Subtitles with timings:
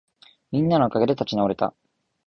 [0.51, 1.75] みんなのおかげで立ち直れた